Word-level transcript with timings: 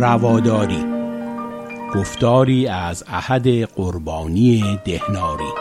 رواداری. 0.00 0.84
گفتاری 1.94 2.66
از 2.66 3.04
احد 3.06 3.48
قربانی 3.48 4.80
دهناری. 4.84 5.52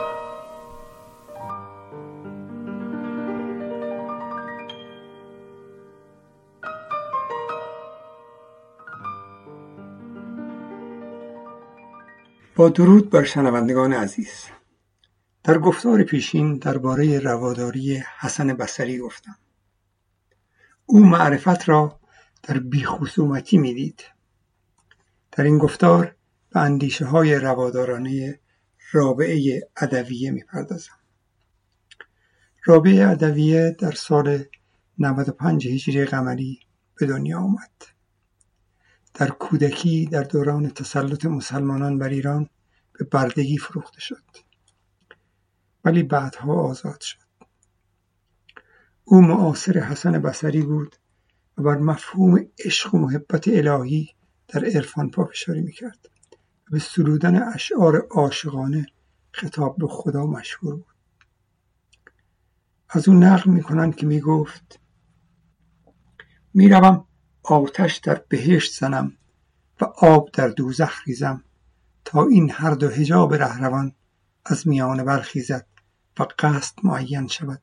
با 12.56 12.70
درود 12.70 13.10
بر 13.10 13.24
شنوندگان 13.24 13.94
عزیز. 13.94 14.46
در 15.44 15.58
گفتار 15.58 16.04
پیشین 16.04 16.58
درباره 16.58 17.20
رواداری 17.20 18.04
حسن 18.20 18.54
بصری 18.54 18.98
گفتم. 18.98 19.36
او 20.86 21.00
معرفت 21.00 21.70
را 21.70 22.00
در 22.44 22.60
بیخصومتی 22.60 23.58
می‌دید. 23.58 24.17
در 25.38 25.44
این 25.44 25.58
گفتار 25.58 26.16
به 26.50 26.60
اندیشه 26.60 27.06
های 27.06 27.36
روادارانه 27.36 28.40
رابعه 28.92 29.70
ادویه 29.78 30.32
می‌پردازم. 30.32 30.98
رابعه 32.66 33.08
ادویه 33.08 33.76
در 33.80 33.92
سال 33.92 34.44
95 35.00 35.68
هجری 35.68 36.06
قمری 36.06 36.60
به 36.96 37.06
دنیا 37.06 37.40
آمد. 37.40 37.72
در 39.14 39.30
کودکی 39.30 40.06
در 40.06 40.24
دوران 40.24 40.70
تسلط 40.70 41.26
مسلمانان 41.26 41.98
بر 41.98 42.10
ایران 42.10 42.50
به 43.00 43.06
بردگی 43.06 43.58
فروخته 43.58 44.00
شد. 44.00 44.24
ولی 45.86 46.04
بعدها 46.04 46.54
آزاد 46.54 47.02
شد. 47.02 47.28
او 49.04 49.22
معاصر 49.22 49.80
حسن 49.80 50.20
بصری 50.20 50.62
بود 50.62 50.96
و 51.58 51.64
بر 51.64 51.78
مفهوم 51.78 52.48
عشق 52.66 52.96
و 52.96 52.98
محبت 52.98 53.48
الهی 53.48 54.17
در 54.48 54.66
عرفان 54.66 55.10
پافشاری 55.10 55.62
می‌کرد 55.62 56.10
و 56.68 56.72
به 56.72 56.80
سرودن 56.80 57.44
اشعار 57.44 58.08
عاشقانه 58.12 58.86
خطاب 59.32 59.78
به 59.78 59.88
خدا 59.88 60.26
مشهور 60.26 60.76
بود. 60.76 60.96
از 62.90 63.08
او 63.08 63.14
نقل 63.14 63.52
می‌کنند 63.52 63.96
که 63.96 64.06
می‌گفت 64.06 64.80
می‌روم 66.54 67.08
آتش 67.44 67.96
در 67.98 68.24
بهشت 68.30 68.80
زنم 68.80 69.18
و 69.82 69.86
آب 69.86 70.30
در 70.34 70.48
دوزخ 70.48 71.08
ریزم 71.08 71.44
تا 72.06 72.26
این 72.26 72.52
هر 72.52 72.72
دو 72.72 72.90
حجاب 72.90 73.34
رهروان 73.34 73.96
از 74.46 74.68
میانه 74.68 75.04
برخیزد 75.04 75.68
و 76.20 76.26
قصد 76.40 76.76
معین 76.84 77.28
شود 77.28 77.62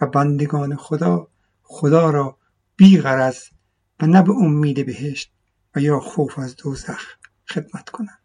و 0.00 0.06
بندگان 0.06 0.76
خدا 0.76 1.28
خدا 1.62 2.10
را 2.10 2.38
بی 2.76 3.00
غرض 3.00 3.42
و 4.00 4.06
نه 4.06 4.22
به 4.22 4.32
امید 4.32 4.86
بهشت 4.86 5.32
و 5.74 5.80
یا 5.80 6.00
خوف 6.00 6.38
از 6.38 6.56
دوزخ 6.56 7.16
خدمت 7.48 7.88
کنند. 7.88 8.22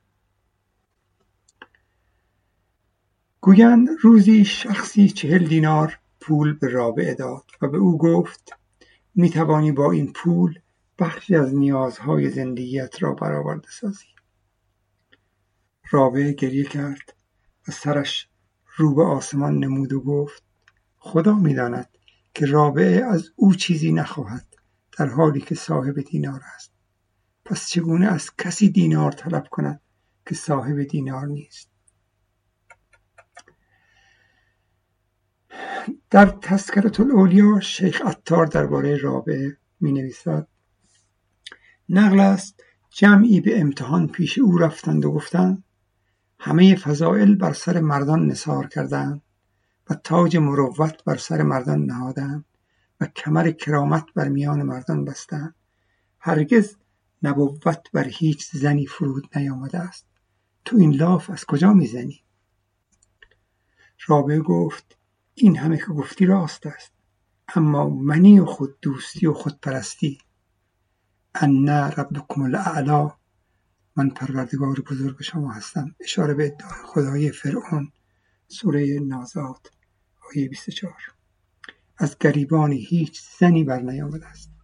گویند 3.42 3.90
روزی 4.02 4.46
شخصی 4.46 5.10
چهل 5.10 5.48
دینار 5.48 6.00
پول 6.20 6.54
به 6.54 6.68
رابعه 6.68 7.14
داد 7.14 7.52
و 7.62 7.68
به 7.68 7.78
او 7.78 7.98
گفت 7.98 8.54
می 9.16 9.30
توانی 9.30 9.72
با 9.72 9.92
این 9.92 10.14
پول 10.14 10.60
بخشی 11.00 11.36
از 11.36 11.56
نیازهای 11.56 12.30
زندگیت 12.30 13.04
را 13.04 13.14
برآورده 13.14 13.68
سازی. 13.70 14.06
رابعه 15.92 16.34
گریه 16.34 16.64
کرد 16.64 17.16
و 17.68 17.72
سرش 17.72 18.30
رو 18.76 18.96
به 18.96 19.04
آسمان 19.04 19.60
نمود 19.60 19.94
و 19.94 20.02
گفت 20.02 20.44
خدا 20.98 21.34
می‌داند 21.34 21.98
که 22.34 22.46
رابعه 22.46 23.06
از 23.06 23.30
او 23.36 23.56
چیزی 23.56 23.92
نخواهد 23.92 24.46
در 24.98 25.08
حالی 25.08 25.42
که 25.42 25.56
صاحب 25.56 26.02
دینار 26.02 26.42
است. 26.56 26.77
پس 27.50 27.70
چگونه 27.70 28.08
از 28.08 28.36
کسی 28.38 28.70
دینار 28.70 29.12
طلب 29.12 29.48
کند 29.52 29.82
که 30.26 30.36
صاحب 30.36 30.84
دینار 30.84 31.28
نیست؟ 31.28 31.70
در 36.10 36.26
تذکرت 36.26 37.00
الاولیا 37.00 37.60
شیخ 37.60 38.02
عطار 38.02 38.46
درباره 38.46 38.98
رابعه 38.98 39.58
می 39.80 39.92
نویسد 39.92 40.48
نقل 41.90 42.20
است 42.20 42.64
جمعی 42.90 43.42
به 43.42 43.60
امتحان 43.60 44.08
پیش 44.08 44.38
او 44.38 44.58
رفتند 44.58 45.06
و 45.06 45.12
گفتند 45.12 45.64
همه 46.40 46.76
فضائل 46.76 47.36
بر 47.36 47.54
سر 47.54 47.80
مردان 47.80 48.28
نثار 48.28 48.68
کردند 48.68 49.22
و 49.90 49.94
تاج 49.94 50.38
مروت 50.38 51.04
بر 51.04 51.18
سر 51.18 51.42
مردان 51.42 51.86
نهادند 51.86 52.46
و 53.02 53.06
کمر 53.06 53.52
کرامت 53.52 54.06
بر 54.16 54.28
میان 54.28 54.64
مردان 54.64 55.06
بستند. 55.06 55.56
هرگز 56.20 56.76
نبوت 57.24 57.92
بر 57.94 58.08
هیچ 58.08 58.52
زنی 58.52 58.86
فرود 58.86 59.38
نیامده 59.38 59.78
است. 59.78 60.08
تو 60.66 60.78
این 60.78 60.94
لاف 60.94 61.30
از 61.30 61.46
کجا 61.46 61.74
می‌زنی؟ 61.74 62.24
رابعه 64.08 64.40
گفت 64.40 64.98
این 65.34 65.58
همه 65.58 65.78
که 65.78 65.86
گفتی 65.86 66.26
راست 66.26 66.66
است 66.66 66.92
اما 67.56 67.90
منی 67.90 68.40
و 68.40 68.46
خود 68.46 68.80
دوستی 68.82 69.28
و 69.28 69.34
خودپرستی 69.34 70.18
ان 71.36 71.70
ربکم 71.70 72.42
الاعلا 72.42 73.12
من 73.96 74.10
پروردگار 74.10 74.80
بزرگ 74.80 75.22
شما 75.22 75.52
هستم. 75.52 75.96
اشاره 76.00 76.34
به 76.34 76.46
ادعای 76.46 76.84
خدای 76.86 77.32
فرعون 77.32 77.92
سوره 78.48 79.00
نازات 79.00 79.72
آیه 80.30 80.50
24 80.50 80.94
از 81.98 82.18
گریبان 82.18 82.72
هیچ 82.72 83.22
زنی 83.40 83.64
بر 83.64 83.82
نیامده 83.82 84.28
است. 84.28 84.57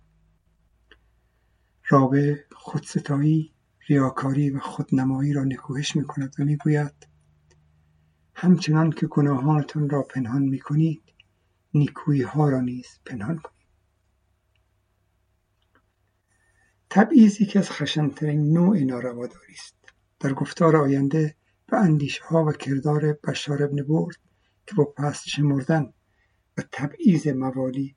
رابع 1.89 2.35
خودستایی 2.51 3.53
ریاکاری 3.87 4.49
و 4.49 4.59
خودنمایی 4.59 5.33
را 5.33 5.43
نکوهش 5.43 5.95
می 5.95 6.03
کند 6.03 6.35
و 6.39 6.43
می‌گوید 6.43 7.07
همچنان 8.35 8.91
که 8.91 9.07
گناهانتان 9.07 9.89
را 9.89 10.01
پنهان 10.01 10.41
می 10.41 10.59
کنید 10.59 11.03
نیکویی 11.73 12.21
ها 12.21 12.49
را 12.49 12.61
نیز 12.61 12.87
پنهان 13.05 13.37
کنید. 13.37 13.67
تبعیضی 16.89 17.45
که 17.45 17.59
از 17.59 17.71
خشنترین 17.71 18.53
نوع 18.53 18.79
نارواداری 18.79 19.53
است. 19.53 19.75
در 20.19 20.33
گفتار 20.33 20.75
آینده 20.75 21.35
به 21.67 21.77
اندیشه 21.77 22.23
ها 22.23 22.45
و 22.45 22.51
کردار 22.51 23.13
بشار 23.13 23.63
ابن 23.63 23.83
برد 23.83 24.15
که 24.67 24.75
با 24.75 24.85
پست 24.85 25.27
شمردن 25.27 25.93
و 26.57 26.61
تبعیض 26.71 27.27
موالی 27.27 27.95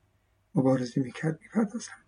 مبارزه 0.54 1.00
می‌کرد 1.00 1.38
می‌پردازم 1.42 2.05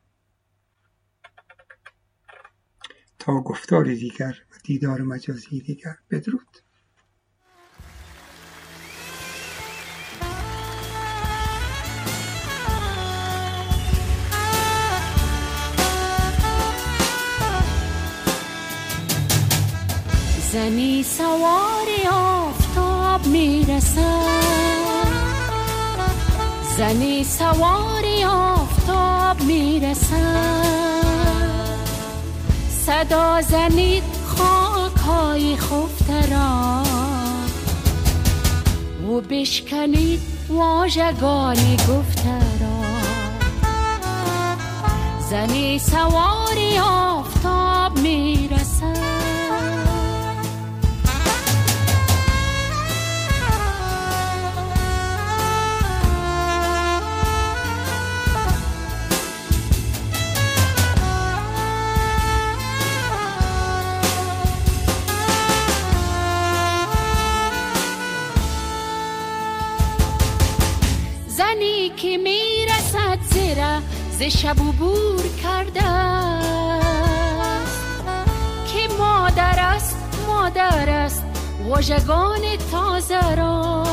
تا 3.28 3.40
گفتار 3.40 3.84
دیگر 3.84 4.34
و 4.50 4.54
دیدار 4.64 5.00
مجازی 5.00 5.60
دیگر 5.60 5.94
بدرود. 6.10 6.56
زنی 20.52 21.02
سواری 21.02 22.08
آفتاب 22.12 23.26
می‌رسد. 23.26 24.42
زنی 26.78 27.24
سواری 27.24 28.24
آفتاب 28.24 29.42
می‌رسد. 29.42 30.77
صدا 32.88 33.40
زنید 33.42 34.02
خاک 34.26 34.96
های 34.96 35.56
خفته 35.56 36.30
را 36.30 36.82
و 39.08 39.20
بشکنید 39.20 40.20
واژگان 40.48 41.56
گفته 41.74 42.38
را 42.60 42.80
زنی 45.30 45.78
سواری 45.78 46.78
آفتاب 46.78 47.98
می‌رسد 47.98 48.57
زنی 71.54 71.88
که 71.96 72.16
می‌رسد 72.16 73.18
زیرا 73.32 73.80
ز 74.10 74.22
شب 74.22 74.56
بور 74.56 75.22
کرده 75.42 75.80
که 78.72 78.94
مادر 78.98 79.56
است 79.58 79.96
مادر 80.26 80.90
است 80.90 81.24
واژگان 81.68 82.40
تازه 82.72 83.34
را. 83.34 83.84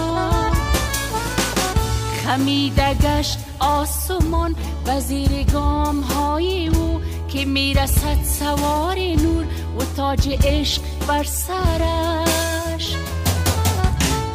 خمیده 2.26 2.94
گشت 2.94 3.38
آسمان 3.60 4.56
و 4.88 5.00
زیر 5.00 5.44
گام 5.44 6.02
های 6.02 6.68
او 6.68 7.02
که 7.28 7.46
می‌رسد 7.46 8.24
سوار 8.40 8.98
نور 8.98 9.46
و 9.80 9.96
تاج 9.98 10.30
عشق 10.44 10.82
بر 11.08 11.24
سرش. 11.24 12.96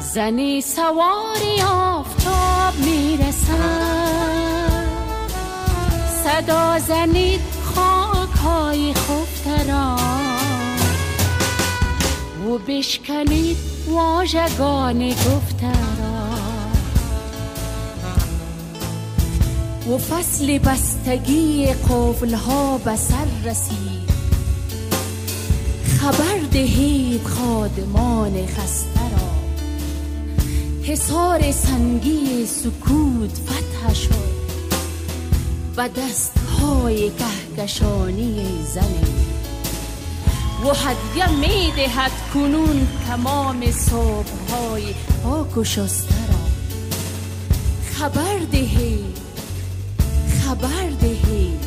زنی 0.00 0.60
سواری 0.60 1.62
آفتاب 2.70 2.84
می‌رسد. 2.84 4.30
صدا 6.24 6.78
زنید 6.78 7.40
خاک 7.74 8.30
های 8.44 8.94
خفتران 8.94 9.98
و 12.46 12.58
بشکنید 12.68 13.56
واژگان 13.88 15.08
گفتران 15.08 16.70
و 19.88 19.98
فصل 19.98 20.58
بستگی 20.58 21.66
قفل 21.66 22.34
ها 22.34 22.78
به 22.78 22.96
سر 22.96 23.50
رسید. 23.50 24.10
خبر 26.00 26.38
دهید 26.52 27.26
خادمان 27.26 28.46
خسته. 28.46 28.99
حصار 30.90 31.52
سنگی 31.52 32.46
سکوت 32.46 33.30
فتح 33.30 33.94
شد 33.94 34.30
و 35.76 35.88
دست 35.88 36.32
های 36.60 37.10
کهکشانی 37.10 38.46
زنی 38.74 39.14
و 40.64 40.74
هدیه 40.74 41.30
می 41.30 41.72
دهد 41.76 42.10
کنون 42.34 42.88
تمام 43.06 43.70
صبح 43.70 44.50
های 44.50 44.94
پاک 45.22 45.56
و 45.56 45.64
شسته 45.64 46.26
را. 46.28 46.38
خبر 47.92 48.38
دهید 48.52 49.18
خبر 50.44 50.90
دهید 51.00 51.64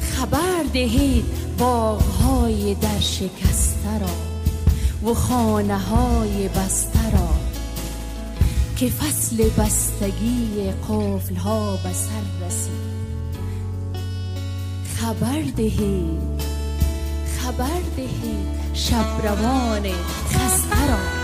خبر 0.00 0.62
دهید 0.72 1.24
باغ 1.58 2.02
های 2.02 2.74
در 2.74 3.00
شکسته 3.00 3.98
را. 4.00 4.27
و 5.04 5.14
خانه 5.14 5.78
های 5.78 6.48
بسته 6.48 7.10
را 7.10 7.28
که 8.76 8.88
فصل 8.88 9.48
بستگی 9.48 10.72
قفل 10.88 11.34
ها 11.34 11.76
به 11.76 11.92
سر 11.92 12.46
رسید. 12.46 12.98
خبر 14.96 15.42
دهید 15.56 16.42
خبر 17.38 17.80
دهید 17.96 18.48
شب 18.74 19.06
روان 19.22 19.82
خسته 20.30 20.86
را. 20.88 21.17